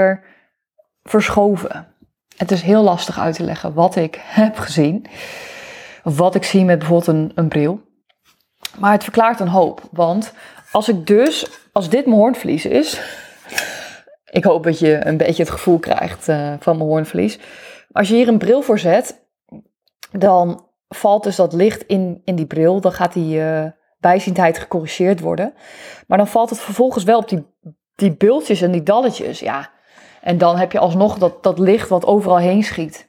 verschoven. 1.02 1.94
Het 2.36 2.50
is 2.50 2.62
heel 2.62 2.82
lastig 2.82 3.18
uit 3.18 3.34
te 3.34 3.44
leggen 3.44 3.74
wat 3.74 3.96
ik 3.96 4.20
heb 4.42 4.56
gezien. 4.58 5.06
Wat 6.02 6.34
ik 6.34 6.44
zie 6.44 6.64
met 6.64 6.78
bijvoorbeeld 6.78 7.08
een, 7.08 7.32
een 7.34 7.48
bril. 7.48 7.80
Maar 8.78 8.92
het 8.92 9.02
verklaart 9.02 9.40
een 9.40 9.48
hoop. 9.48 9.80
Want 9.90 10.32
als 10.72 10.88
ik 10.88 11.06
dus, 11.06 11.46
als 11.72 11.88
dit 11.88 12.06
mijn 12.06 12.18
hoornvlies 12.18 12.66
is. 12.66 13.00
Ik 14.30 14.44
hoop 14.44 14.64
dat 14.64 14.78
je 14.78 15.06
een 15.06 15.16
beetje 15.16 15.42
het 15.42 15.52
gevoel 15.52 15.78
krijgt 15.78 16.28
uh, 16.28 16.52
van 16.58 16.76
mijn 16.76 16.88
hoornvlies. 16.88 17.38
Als 17.92 18.08
je 18.08 18.14
hier 18.14 18.28
een 18.28 18.38
bril 18.38 18.62
voor 18.62 18.78
zet, 18.78 19.20
dan 20.10 20.65
valt 20.88 21.22
dus 21.22 21.36
dat 21.36 21.52
licht 21.52 21.82
in, 21.82 22.20
in 22.24 22.34
die 22.36 22.46
bril. 22.46 22.80
Dan 22.80 22.92
gaat 22.92 23.12
die 23.12 23.38
uh, 23.38 23.64
bijziendheid 23.98 24.58
gecorrigeerd 24.58 25.20
worden. 25.20 25.54
Maar 26.06 26.18
dan 26.18 26.26
valt 26.26 26.50
het 26.50 26.60
vervolgens 26.60 27.04
wel 27.04 27.18
op 27.18 27.28
die, 27.28 27.46
die 27.94 28.16
bultjes 28.16 28.62
en 28.62 28.70
die 28.70 28.82
dalletjes. 28.82 29.40
Ja. 29.40 29.70
En 30.20 30.38
dan 30.38 30.56
heb 30.56 30.72
je 30.72 30.78
alsnog 30.78 31.18
dat, 31.18 31.42
dat 31.42 31.58
licht 31.58 31.88
wat 31.88 32.06
overal 32.06 32.38
heen 32.38 32.62
schiet. 32.62 33.08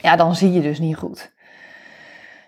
Ja, 0.00 0.16
dan 0.16 0.34
zie 0.34 0.52
je 0.52 0.60
dus 0.60 0.78
niet 0.78 0.96
goed. 0.96 1.32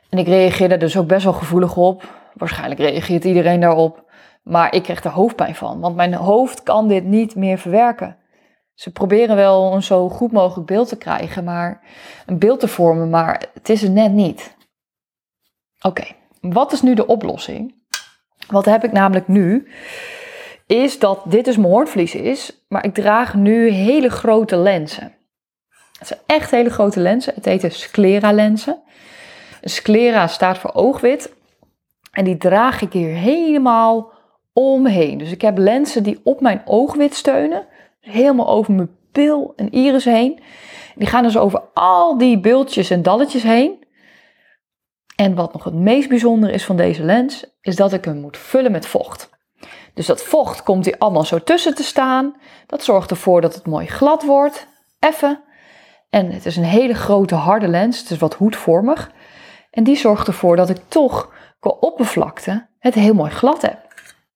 En 0.09 0.19
ik 0.19 0.27
reageerde 0.27 0.77
dus 0.77 0.97
ook 0.97 1.07
best 1.07 1.25
wel 1.25 1.33
gevoelig 1.33 1.77
op. 1.77 2.21
Waarschijnlijk 2.35 2.81
reageert 2.81 3.25
iedereen 3.25 3.61
daarop. 3.61 4.11
Maar 4.43 4.75
ik 4.75 4.83
kreeg 4.83 5.05
er 5.05 5.11
hoofdpijn 5.11 5.55
van, 5.55 5.81
want 5.81 5.97
mijn 5.97 6.15
hoofd 6.15 6.63
kan 6.63 6.89
dit 6.89 7.05
niet 7.05 7.35
meer 7.35 7.59
verwerken. 7.59 8.17
Ze 8.75 8.93
proberen 8.93 9.37
wel 9.37 9.73
een 9.75 9.83
zo 9.83 10.09
goed 10.09 10.33
mogelijk 10.33 10.67
beeld 10.67 10.89
te 10.89 10.97
krijgen, 10.97 11.45
maar 11.45 11.81
een 12.27 12.39
beeld 12.39 12.61
te 12.61 12.69
vormen, 12.69 13.11
maar 13.11 13.45
het 13.55 13.69
is 13.69 13.83
er 13.83 13.91
net 13.91 14.13
niet. 14.13 14.57
Oké, 15.81 16.05
wat 16.41 16.73
is 16.73 16.83
nu 16.83 16.95
de 16.95 17.07
oplossing? 17.07 17.75
Wat 18.47 18.65
heb 18.65 18.85
ik 18.85 18.93
namelijk 18.93 19.29
nu? 19.29 19.69
Is 20.67 20.99
dat 20.99 21.23
dit 21.25 21.45
dus 21.45 21.57
mijn 21.57 21.73
hoornvlies 21.73 22.15
is, 22.15 22.65
maar 22.69 22.85
ik 22.85 22.95
draag 22.95 23.35
nu 23.35 23.69
hele 23.69 24.09
grote 24.09 24.57
lenzen. 24.57 25.15
Het 25.99 26.11
zijn 26.11 26.21
echt 26.27 26.51
hele 26.51 26.71
grote 26.71 27.01
lenzen. 27.01 27.35
Het 27.35 27.45
heet 27.45 27.75
sclera 27.75 28.33
lenzen. 28.33 28.83
sclera 29.63 30.27
staat 30.27 30.59
voor 30.59 30.73
oogwit. 30.73 31.35
En 32.13 32.25
die 32.25 32.37
draag 32.37 32.81
ik 32.81 32.93
hier 32.93 33.15
helemaal 33.15 34.13
omheen. 34.53 35.19
Dus 35.19 35.31
ik 35.31 35.41
heb 35.41 35.59
lenzen 35.59 36.03
die 36.03 36.21
op 36.25 36.41
mijn 36.41 36.63
oogwit 36.65 37.15
steunen. 37.15 37.67
Helemaal 38.03 38.49
over 38.49 38.73
mijn 38.73 38.97
pil 39.13 39.53
en 39.57 39.71
iris 39.71 40.05
heen. 40.05 40.41
Die 40.95 41.09
gaan 41.09 41.23
dus 41.23 41.37
over 41.37 41.63
al 41.75 42.19
die 42.19 42.41
bultjes 42.41 42.91
en 42.91 43.03
dalletjes 43.03 43.43
heen. 43.43 43.87
En 45.17 45.35
wat 45.35 45.53
nog 45.53 45.65
het 45.65 45.75
meest 45.75 46.09
bijzondere 46.09 46.53
is 46.53 46.65
van 46.65 46.77
deze 46.77 47.03
lens, 47.03 47.45
is 47.61 47.77
dat 47.77 47.93
ik 47.93 48.05
hem 48.05 48.21
moet 48.21 48.37
vullen 48.37 48.73
met 48.73 48.87
vocht. 48.87 49.31
Dus 49.95 50.07
dat 50.07 50.23
vocht 50.23 50.63
komt 50.63 50.85
hier 50.85 50.99
allemaal 50.99 51.25
zo 51.25 51.39
tussen 51.39 51.75
te 51.75 51.83
staan. 51.83 52.37
Dat 52.67 52.85
zorgt 52.85 53.11
ervoor 53.11 53.41
dat 53.41 53.55
het 53.55 53.67
mooi 53.67 53.87
glad 53.87 54.23
wordt, 54.25 54.67
effen. 54.99 55.43
En 56.11 56.31
het 56.31 56.47
is 56.47 56.57
een 56.57 56.65
hele 56.65 56.95
grote 56.95 57.35
harde 57.35 57.69
lens, 57.69 57.99
het 57.99 58.11
is 58.11 58.19
wat 58.19 58.35
hoedvormig. 58.35 59.11
En 59.71 59.85
die 59.85 59.97
zorgt 59.97 60.27
ervoor 60.27 60.57
dat 60.57 60.71
ik 60.71 60.79
toch 60.89 61.33
qua 61.61 61.71
oppervlakte 61.71 62.67
het 62.79 62.95
heel 62.95 63.15
mooi 63.15 63.31
glad 63.31 63.63
heb. 63.63 63.79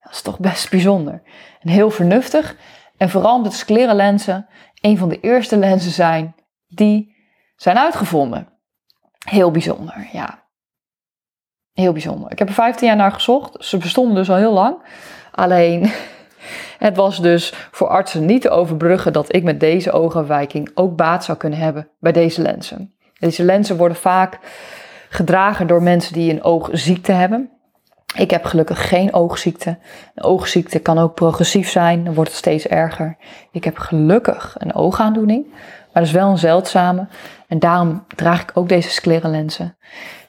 Dat 0.00 0.12
is 0.12 0.22
toch 0.22 0.38
best 0.38 0.70
bijzonder. 0.70 1.22
En 1.60 1.68
heel 1.68 1.90
vernuftig. 1.90 2.56
En 2.96 3.10
vooral 3.10 3.36
omdat 3.36 3.52
sclera 3.52 3.94
lenzen 3.94 4.46
een 4.80 4.98
van 4.98 5.08
de 5.08 5.20
eerste 5.20 5.56
lenzen 5.56 5.90
zijn 5.90 6.34
die 6.66 7.14
zijn 7.56 7.78
uitgevonden. 7.78 8.48
Heel 9.28 9.50
bijzonder, 9.50 10.08
ja. 10.12 10.44
Heel 11.72 11.92
bijzonder. 11.92 12.30
Ik 12.30 12.38
heb 12.38 12.48
er 12.48 12.54
15 12.54 12.86
jaar 12.86 12.96
naar 12.96 13.12
gezocht. 13.12 13.64
Ze 13.64 13.76
bestonden 13.76 14.14
dus 14.14 14.30
al 14.30 14.36
heel 14.36 14.52
lang. 14.52 14.76
Alleen, 15.32 15.90
het 16.78 16.96
was 16.96 17.20
dus 17.20 17.68
voor 17.70 17.88
artsen 17.88 18.24
niet 18.24 18.42
te 18.42 18.50
overbruggen 18.50 19.12
dat 19.12 19.34
ik 19.34 19.42
met 19.42 19.60
deze 19.60 19.92
oogafwijking 19.92 20.70
ook 20.74 20.96
baat 20.96 21.24
zou 21.24 21.38
kunnen 21.38 21.58
hebben 21.58 21.88
bij 21.98 22.12
deze 22.12 22.42
lenzen. 22.42 22.94
Deze 23.18 23.44
lenzen 23.44 23.76
worden 23.76 23.96
vaak 23.96 24.38
gedragen 25.08 25.66
door 25.66 25.82
mensen 25.82 26.12
die 26.12 26.30
een 26.32 26.42
oogziekte 26.42 27.12
hebben. 27.12 27.50
Ik 28.16 28.30
heb 28.30 28.44
gelukkig 28.44 28.88
geen 28.88 29.14
oogziekte. 29.14 29.78
Een 30.14 30.22
oogziekte 30.22 30.78
kan 30.78 30.98
ook 30.98 31.14
progressief 31.14 31.70
zijn, 31.70 32.04
dan 32.04 32.14
wordt 32.14 32.30
het 32.30 32.38
steeds 32.38 32.66
erger. 32.66 33.16
Ik 33.52 33.64
heb 33.64 33.78
gelukkig 33.78 34.54
een 34.58 34.74
oogaandoening, 34.74 35.46
maar 35.50 35.92
dat 35.92 36.02
is 36.02 36.12
wel 36.12 36.30
een 36.30 36.38
zeldzame. 36.38 37.08
En 37.48 37.58
daarom 37.58 38.04
draag 38.14 38.42
ik 38.42 38.50
ook 38.54 38.68
deze 38.68 38.90
sclerenlenzen. 38.90 39.76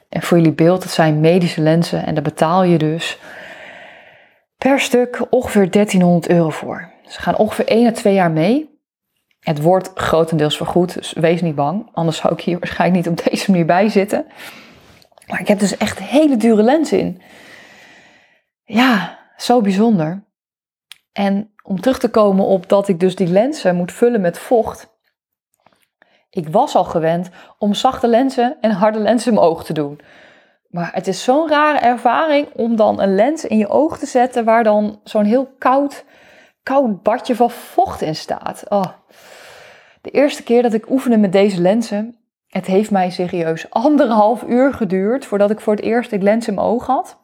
En 0.08 0.22
voor 0.22 0.36
jullie 0.36 0.52
beeld, 0.52 0.82
het 0.82 0.92
zijn 0.92 1.20
medische 1.20 1.60
lenzen 1.60 2.06
en 2.06 2.14
daar 2.14 2.22
betaal 2.22 2.62
je 2.62 2.78
dus 2.78 3.18
per 4.58 4.80
stuk 4.80 5.26
ongeveer 5.30 5.70
1300 5.70 6.28
euro 6.28 6.50
voor. 6.50 6.90
Ze 7.06 7.20
gaan 7.20 7.36
ongeveer 7.36 7.66
1 7.66 7.86
à 7.86 7.90
2 7.90 8.14
jaar 8.14 8.30
mee. 8.30 8.76
Het 9.40 9.62
wordt 9.62 9.90
grotendeels 9.94 10.56
vergoed, 10.56 10.94
dus 10.94 11.12
wees 11.12 11.40
niet 11.40 11.54
bang. 11.54 11.88
Anders 11.92 12.16
zou 12.16 12.32
ik 12.32 12.40
hier 12.40 12.58
waarschijnlijk 12.60 13.06
niet 13.06 13.18
op 13.18 13.30
deze 13.30 13.50
manier 13.50 13.66
bij 13.66 13.88
zitten. 13.88 14.26
Maar 15.26 15.40
ik 15.40 15.48
heb 15.48 15.58
dus 15.58 15.76
echt 15.76 15.98
hele 15.98 16.36
dure 16.36 16.62
lenzen 16.62 16.98
in. 16.98 17.20
Ja, 18.70 19.18
zo 19.36 19.60
bijzonder. 19.60 20.24
En 21.12 21.52
om 21.62 21.80
terug 21.80 21.98
te 21.98 22.10
komen 22.10 22.44
op 22.44 22.68
dat 22.68 22.88
ik 22.88 23.00
dus 23.00 23.16
die 23.16 23.26
lenzen 23.26 23.76
moet 23.76 23.92
vullen 23.92 24.20
met 24.20 24.38
vocht. 24.38 24.96
Ik 26.30 26.48
was 26.48 26.74
al 26.74 26.84
gewend 26.84 27.30
om 27.58 27.74
zachte 27.74 28.08
lenzen 28.08 28.56
en 28.60 28.70
harde 28.70 28.98
lenzen 28.98 29.28
in 29.28 29.34
mijn 29.34 29.46
oog 29.46 29.64
te 29.64 29.72
doen. 29.72 30.00
Maar 30.68 30.90
het 30.92 31.06
is 31.06 31.24
zo'n 31.24 31.48
rare 31.48 31.78
ervaring 31.78 32.48
om 32.54 32.76
dan 32.76 33.00
een 33.00 33.14
lens 33.14 33.44
in 33.44 33.58
je 33.58 33.68
oog 33.68 33.98
te 33.98 34.06
zetten 34.06 34.44
waar 34.44 34.64
dan 34.64 35.00
zo'n 35.04 35.24
heel 35.24 35.54
koud, 35.58 36.04
koud 36.62 37.02
badje 37.02 37.36
van 37.36 37.50
vocht 37.50 38.02
in 38.02 38.16
staat. 38.16 38.64
Oh. 38.68 38.86
De 40.02 40.10
eerste 40.10 40.42
keer 40.42 40.62
dat 40.62 40.74
ik 40.74 40.90
oefende 40.90 41.18
met 41.18 41.32
deze 41.32 41.60
lenzen, 41.60 42.16
het 42.46 42.66
heeft 42.66 42.90
mij 42.90 43.10
serieus 43.10 43.70
anderhalf 43.70 44.42
uur 44.42 44.74
geduurd 44.74 45.26
voordat 45.26 45.50
ik 45.50 45.60
voor 45.60 45.74
het 45.74 45.84
eerst 45.84 46.10
die 46.10 46.20
lens 46.20 46.48
in 46.48 46.54
mijn 46.54 46.66
oog 46.66 46.86
had. 46.86 47.18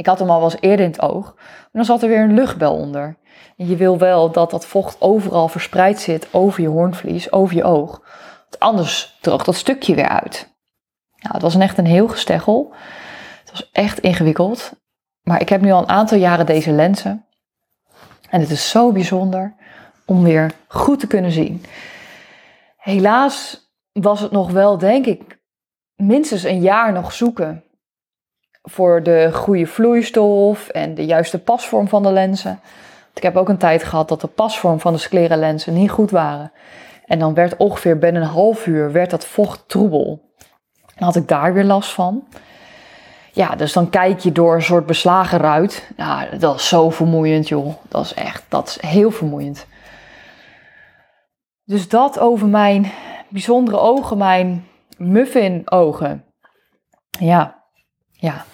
Ik 0.00 0.06
had 0.06 0.18
hem 0.18 0.30
al 0.30 0.40
wel 0.40 0.50
eens 0.50 0.60
eerder 0.60 0.84
in 0.84 0.90
het 0.90 1.02
oog, 1.02 1.34
maar 1.36 1.68
dan 1.72 1.84
zat 1.84 2.02
er 2.02 2.08
weer 2.08 2.22
een 2.22 2.34
luchtbel 2.34 2.74
onder. 2.74 3.16
En 3.56 3.66
je 3.66 3.76
wil 3.76 3.98
wel 3.98 4.30
dat 4.30 4.50
dat 4.50 4.66
vocht 4.66 5.00
overal 5.00 5.48
verspreid 5.48 6.00
zit 6.00 6.28
over 6.32 6.62
je 6.62 6.68
hoornvlies, 6.68 7.32
over 7.32 7.56
je 7.56 7.64
oog. 7.64 8.02
anders 8.58 9.18
droogt 9.20 9.46
dat 9.46 9.54
stukje 9.54 9.94
weer 9.94 10.08
uit. 10.08 10.54
Nou, 11.16 11.34
het 11.34 11.42
was 11.42 11.56
echt 11.56 11.78
een 11.78 11.86
heel 11.86 12.08
gesteggel. 12.08 12.72
Het 13.40 13.50
was 13.50 13.70
echt 13.72 13.98
ingewikkeld. 13.98 14.72
Maar 15.22 15.40
ik 15.40 15.48
heb 15.48 15.60
nu 15.60 15.70
al 15.70 15.82
een 15.82 15.88
aantal 15.88 16.18
jaren 16.18 16.46
deze 16.46 16.70
lenzen. 16.70 17.26
En 18.30 18.40
het 18.40 18.50
is 18.50 18.70
zo 18.70 18.92
bijzonder 18.92 19.54
om 20.04 20.22
weer 20.22 20.52
goed 20.68 21.00
te 21.00 21.06
kunnen 21.06 21.32
zien. 21.32 21.64
Helaas 22.76 23.68
was 23.92 24.20
het 24.20 24.30
nog 24.30 24.50
wel, 24.50 24.78
denk 24.78 25.06
ik, 25.06 25.38
minstens 25.96 26.42
een 26.42 26.60
jaar 26.60 26.92
nog 26.92 27.12
zoeken 27.12 27.64
voor 28.62 29.02
de 29.02 29.30
goede 29.32 29.66
vloeistof 29.66 30.68
en 30.68 30.94
de 30.94 31.04
juiste 31.04 31.38
pasvorm 31.38 31.88
van 31.88 32.02
de 32.02 32.12
lenzen. 32.12 32.60
ik 33.14 33.22
heb 33.22 33.36
ook 33.36 33.48
een 33.48 33.58
tijd 33.58 33.84
gehad 33.84 34.08
dat 34.08 34.20
de 34.20 34.26
pasvorm 34.26 34.80
van 34.80 34.92
de 34.92 34.98
sclera 34.98 35.36
lenzen 35.36 35.74
niet 35.74 35.90
goed 35.90 36.10
waren. 36.10 36.52
En 37.04 37.18
dan 37.18 37.34
werd 37.34 37.56
ongeveer 37.56 37.98
binnen 37.98 38.22
een 38.22 38.28
half 38.28 38.66
uur 38.66 38.92
werd 38.92 39.10
dat 39.10 39.26
vocht 39.26 39.68
troebel. 39.68 40.20
Dan 40.96 41.08
had 41.08 41.16
ik 41.16 41.28
daar 41.28 41.54
weer 41.54 41.64
last 41.64 41.92
van. 41.92 42.24
Ja, 43.32 43.56
dus 43.56 43.72
dan 43.72 43.90
kijk 43.90 44.18
je 44.18 44.32
door 44.32 44.54
een 44.54 44.62
soort 44.62 44.86
beslagen 44.86 45.38
ruit. 45.38 45.90
Nou, 45.96 46.38
dat 46.38 46.54
is 46.54 46.68
zo 46.68 46.90
vermoeiend, 46.90 47.48
joh. 47.48 47.74
Dat 47.88 48.04
is 48.04 48.14
echt, 48.14 48.44
dat 48.48 48.68
is 48.68 48.90
heel 48.90 49.10
vermoeiend. 49.10 49.66
Dus 51.64 51.88
dat 51.88 52.18
over 52.18 52.46
mijn 52.46 52.92
bijzondere 53.28 53.78
ogen, 53.78 54.18
mijn 54.18 54.66
muffin 54.96 55.70
ogen. 55.70 56.24
Ja, 57.18 57.59
ja. 58.20 58.44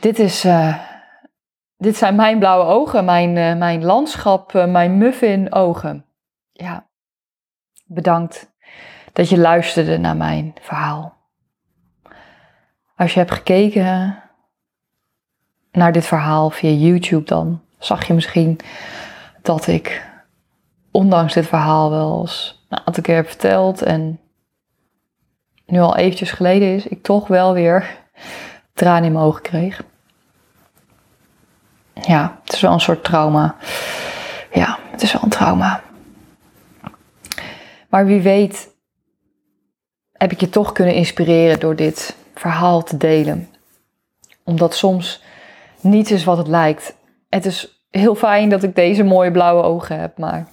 Dit, 0.00 0.18
is, 0.18 0.44
uh, 0.44 0.76
dit 1.76 1.96
zijn 1.96 2.14
mijn 2.14 2.38
blauwe 2.38 2.64
ogen, 2.64 3.04
mijn, 3.04 3.36
uh, 3.36 3.54
mijn 3.54 3.84
landschap, 3.84 4.52
uh, 4.52 4.66
mijn 4.66 4.98
muffin 4.98 5.52
ogen. 5.52 6.04
Ja, 6.52 6.86
bedankt 7.84 8.52
dat 9.12 9.28
je 9.28 9.38
luisterde 9.38 9.98
naar 9.98 10.16
mijn 10.16 10.54
verhaal. 10.60 11.18
Als 12.96 13.12
je 13.12 13.18
hebt 13.18 13.32
gekeken 13.32 14.22
naar 15.72 15.92
dit 15.92 16.06
verhaal 16.06 16.50
via 16.50 16.70
YouTube, 16.70 17.24
dan 17.24 17.60
zag 17.78 18.06
je 18.06 18.14
misschien 18.14 18.58
dat 19.42 19.66
ik, 19.66 20.08
ondanks 20.90 21.34
dit 21.34 21.46
verhaal, 21.46 21.90
wel 21.90 22.20
eens 22.20 22.64
een 22.68 22.80
aantal 22.84 23.02
keer 23.02 23.16
heb 23.16 23.28
verteld 23.28 23.82
en 23.82 24.20
nu 25.70 25.80
al 25.80 25.96
eventjes 25.96 26.30
geleden 26.30 26.74
is, 26.74 26.86
ik 26.86 27.02
toch 27.02 27.26
wel 27.26 27.52
weer 27.52 27.98
tranen 28.74 29.04
in 29.04 29.12
mijn 29.12 29.24
ogen 29.24 29.42
kreeg. 29.42 29.82
Ja, 31.94 32.38
het 32.44 32.52
is 32.52 32.60
wel 32.60 32.72
een 32.72 32.80
soort 32.80 33.04
trauma. 33.04 33.56
Ja, 34.52 34.78
het 34.90 35.02
is 35.02 35.12
wel 35.12 35.22
een 35.22 35.28
trauma. 35.28 35.82
Maar 37.88 38.06
wie 38.06 38.20
weet 38.20 38.68
heb 40.12 40.32
ik 40.32 40.40
je 40.40 40.48
toch 40.48 40.72
kunnen 40.72 40.94
inspireren 40.94 41.60
door 41.60 41.76
dit 41.76 42.16
verhaal 42.34 42.82
te 42.82 42.96
delen. 42.96 43.48
Omdat 44.44 44.74
soms 44.74 45.22
niets 45.80 46.10
is 46.10 46.24
wat 46.24 46.36
het 46.36 46.48
lijkt. 46.48 46.96
Het 47.28 47.46
is 47.46 47.84
heel 47.90 48.14
fijn 48.14 48.48
dat 48.48 48.62
ik 48.62 48.74
deze 48.74 49.02
mooie 49.02 49.30
blauwe 49.30 49.62
ogen 49.62 50.00
heb, 50.00 50.18
maar 50.18 50.48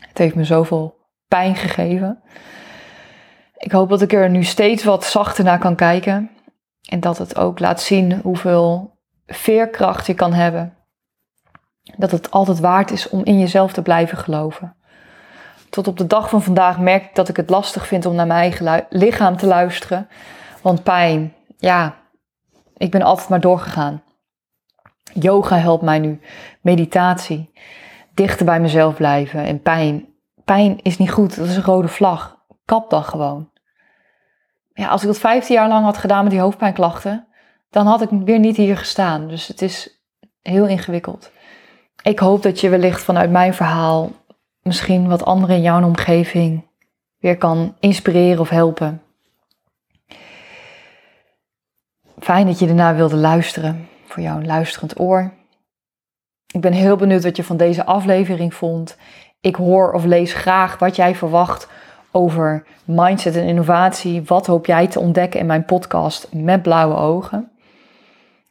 het 0.00 0.18
heeft 0.18 0.34
me 0.34 0.44
zoveel 0.44 0.96
pijn 1.28 1.56
gegeven. 1.56 2.22
Ik 3.58 3.72
hoop 3.72 3.88
dat 3.88 4.02
ik 4.02 4.12
er 4.12 4.30
nu 4.30 4.44
steeds 4.44 4.84
wat 4.84 5.04
zachter 5.04 5.44
naar 5.44 5.58
kan 5.58 5.74
kijken. 5.74 6.30
En 6.88 7.00
dat 7.00 7.18
het 7.18 7.36
ook 7.36 7.58
laat 7.58 7.80
zien 7.80 8.20
hoeveel 8.22 8.96
veerkracht 9.26 10.06
je 10.06 10.14
kan 10.14 10.32
hebben. 10.32 10.74
Dat 11.96 12.10
het 12.10 12.30
altijd 12.30 12.60
waard 12.60 12.90
is 12.90 13.08
om 13.08 13.24
in 13.24 13.38
jezelf 13.38 13.72
te 13.72 13.82
blijven 13.82 14.18
geloven. 14.18 14.76
Tot 15.70 15.88
op 15.88 15.98
de 15.98 16.06
dag 16.06 16.28
van 16.28 16.42
vandaag 16.42 16.78
merk 16.78 17.04
ik 17.04 17.14
dat 17.14 17.28
ik 17.28 17.36
het 17.36 17.50
lastig 17.50 17.86
vind 17.86 18.06
om 18.06 18.14
naar 18.14 18.26
mijn 18.26 18.40
eigen 18.40 18.86
lichaam 18.90 19.36
te 19.36 19.46
luisteren. 19.46 20.08
Want 20.62 20.82
pijn, 20.82 21.34
ja, 21.56 21.94
ik 22.76 22.90
ben 22.90 23.02
altijd 23.02 23.28
maar 23.28 23.40
doorgegaan. 23.40 24.02
Yoga 25.12 25.56
helpt 25.56 25.82
mij 25.82 25.98
nu. 25.98 26.20
Meditatie. 26.60 27.52
Dichter 28.14 28.46
bij 28.46 28.60
mezelf 28.60 28.94
blijven. 28.94 29.44
En 29.44 29.62
pijn. 29.62 30.06
Pijn 30.44 30.82
is 30.82 30.98
niet 30.98 31.10
goed. 31.10 31.36
Dat 31.36 31.46
is 31.46 31.56
een 31.56 31.62
rode 31.62 31.88
vlag. 31.88 32.37
Kap 32.68 32.90
dan 32.90 33.04
gewoon. 33.04 33.50
Ja, 34.72 34.88
als 34.88 35.00
ik 35.00 35.06
dat 35.06 35.18
15 35.18 35.54
jaar 35.54 35.68
lang 35.68 35.84
had 35.84 35.96
gedaan 35.96 36.22
met 36.22 36.32
die 36.32 36.40
hoofdpijnklachten, 36.40 37.26
dan 37.70 37.86
had 37.86 38.02
ik 38.02 38.08
weer 38.10 38.38
niet 38.38 38.56
hier 38.56 38.76
gestaan. 38.76 39.28
Dus 39.28 39.46
het 39.46 39.62
is 39.62 40.02
heel 40.42 40.66
ingewikkeld. 40.66 41.30
Ik 42.02 42.18
hoop 42.18 42.42
dat 42.42 42.60
je 42.60 42.68
wellicht 42.68 43.02
vanuit 43.02 43.30
mijn 43.30 43.54
verhaal 43.54 44.10
misschien 44.62 45.08
wat 45.08 45.24
anderen 45.24 45.56
in 45.56 45.62
jouw 45.62 45.84
omgeving 45.84 46.66
weer 47.18 47.38
kan 47.38 47.76
inspireren 47.80 48.40
of 48.40 48.48
helpen. 48.48 49.02
Fijn 52.18 52.46
dat 52.46 52.58
je 52.58 52.68
ernaar 52.68 52.96
wilde 52.96 53.16
luisteren, 53.16 53.88
voor 54.04 54.22
jou 54.22 54.40
een 54.40 54.46
luisterend 54.46 55.00
oor. 55.00 55.32
Ik 56.54 56.60
ben 56.60 56.72
heel 56.72 56.96
benieuwd 56.96 57.24
wat 57.24 57.36
je 57.36 57.44
van 57.44 57.56
deze 57.56 57.84
aflevering 57.84 58.54
vond. 58.54 58.96
Ik 59.40 59.56
hoor 59.56 59.92
of 59.92 60.04
lees 60.04 60.32
graag 60.32 60.78
wat 60.78 60.96
jij 60.96 61.14
verwacht 61.14 61.68
over 62.12 62.64
mindset 62.84 63.36
en 63.36 63.46
innovatie. 63.46 64.22
Wat 64.26 64.46
hoop 64.46 64.66
jij 64.66 64.86
te 64.86 65.00
ontdekken 65.00 65.40
in 65.40 65.46
mijn 65.46 65.64
podcast 65.64 66.28
met 66.32 66.62
blauwe 66.62 66.96
ogen? 66.96 67.50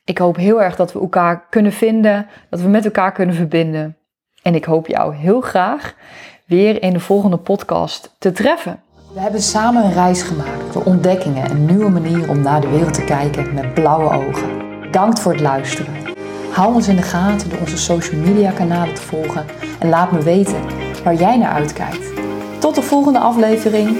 Ik 0.04 0.18
hoop 0.18 0.36
heel 0.36 0.62
erg 0.62 0.76
dat 0.76 0.94
we 0.94 1.00
elkaar 1.00 1.46
kunnen 1.50 1.72
vinden, 1.72 2.28
dat 2.50 2.62
we 2.62 2.68
met 2.68 2.86
elkaar 2.86 3.12
kunnen 3.12 3.36
verbinden. 3.36 3.98
En 4.42 4.56
ik 4.56 4.66
hoop 4.66 4.88
jou 4.88 5.16
heel 5.16 5.42
graag 5.42 5.96
weer 6.46 6.82
in 6.82 6.94
de 6.94 7.00
volgende 7.00 7.38
podcast 7.38 8.16
te 8.20 8.32
treffen. 8.32 8.80
We 9.14 9.20
hebben 9.20 9.42
samen 9.42 9.84
een 9.84 9.94
reis 9.94 10.22
gemaakt 10.22 10.74
door 10.74 10.84
ontdekkingen 10.84 11.50
en 11.50 11.66
nieuwe 11.66 11.90
manieren 11.90 12.30
om 12.30 12.42
naar 12.42 12.62
de 12.62 12.70
wereld 12.70 12.94
te 12.94 13.04
kijken 13.04 13.54
met 13.54 13.74
blauwe 13.74 14.26
ogen. 14.26 14.50
Dank 14.92 15.18
voor 15.18 15.32
het 15.32 15.42
luisteren. 15.42 15.94
Hou 16.52 16.74
ons 16.74 16.88
in 16.88 16.96
de 16.96 17.02
gaten 17.02 17.50
door 17.50 17.60
onze 17.60 17.78
social 17.78 18.22
media 18.22 18.52
kanalen 18.52 18.94
te 18.94 19.02
volgen 19.02 19.46
en 19.80 19.90
laat 19.90 20.12
me 20.12 20.22
weten 20.22 20.62
waar 21.04 21.16
jij 21.16 21.38
naar 21.38 21.52
uitkijkt. 21.52 22.17
Tot 22.68 22.76
de 22.76 22.82
volgende 22.82 23.20
aflevering. 23.20 23.98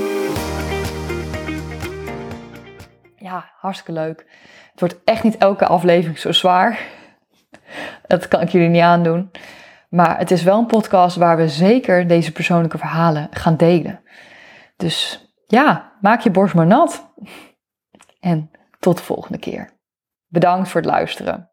Ja, 3.16 3.52
hartstikke 3.60 3.92
leuk. 3.92 4.26
Het 4.72 4.80
wordt 4.80 5.04
echt 5.04 5.24
niet 5.24 5.38
elke 5.38 5.66
aflevering 5.66 6.20
zo 6.20 6.32
zwaar. 6.32 6.80
Dat 8.08 8.28
kan 8.28 8.42
ik 8.42 8.50
jullie 8.50 8.70
niet 8.70 8.82
aandoen. 8.82 9.32
Maar 9.90 10.18
het 10.18 10.32
is 10.32 10.44
wel 10.44 10.60
een 10.60 10.66
podcast 10.66 11.16
waar 11.16 11.38
we 11.38 11.50
zeker 11.50 12.08
deze 12.08 12.32
persoonlijke 12.32 12.78
verhalen 12.78 13.28
gaan 13.32 13.56
delen. 13.56 14.02
Dus 14.78 15.26
ja, 15.46 15.92
maak 16.02 16.22
je 16.22 16.32
borst 16.32 16.56
maar 16.56 16.68
nat. 16.68 17.14
En 18.20 18.52
tot 18.80 18.98
de 18.98 19.04
volgende 19.04 19.40
keer. 19.40 19.80
Bedankt 20.28 20.70
voor 20.70 20.82
het 20.82 20.90
luisteren. 20.90 21.52